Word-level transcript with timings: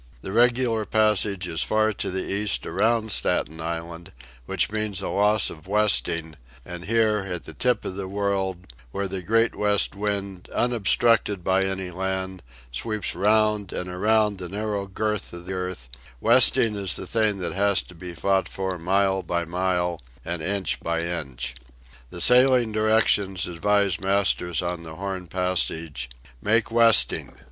The 0.23 0.31
regular 0.31 0.83
passage 0.83 1.47
is 1.47 1.61
far 1.61 1.93
to 1.93 2.09
the 2.09 2.23
east 2.23 2.65
around 2.65 3.11
Staten 3.11 3.59
Island, 3.61 4.11
which 4.47 4.71
means 4.71 5.03
a 5.03 5.09
loss 5.09 5.51
of 5.51 5.67
westing, 5.67 6.37
and 6.65 6.85
here, 6.85 7.19
at 7.29 7.43
the 7.43 7.53
tip 7.53 7.85
of 7.85 7.93
the 7.93 8.07
world, 8.07 8.65
where 8.89 9.07
the 9.07 9.21
great 9.21 9.53
west 9.55 9.95
wind, 9.95 10.49
unobstructed 10.55 11.43
by 11.43 11.65
any 11.65 11.91
land, 11.91 12.41
sweeps 12.71 13.13
round 13.13 13.71
and 13.71 13.91
around 13.91 14.39
the 14.39 14.49
narrow 14.49 14.87
girth 14.87 15.33
of 15.33 15.47
earth, 15.47 15.87
westing 16.19 16.73
is 16.75 16.95
the 16.95 17.05
thing 17.05 17.37
that 17.37 17.53
has 17.53 17.83
to 17.83 17.93
be 17.93 18.15
fought 18.15 18.49
for 18.49 18.79
mile 18.79 19.21
by 19.21 19.45
mile 19.45 20.01
and 20.25 20.41
inch 20.41 20.79
by 20.79 21.01
inch. 21.03 21.53
The 22.09 22.21
Sailing 22.21 22.71
Directions 22.71 23.45
advise 23.45 23.99
masters 23.99 24.63
on 24.63 24.81
the 24.81 24.95
Horn 24.95 25.27
passage: 25.27 26.09
Make 26.41 26.71
Westing. 26.71 27.35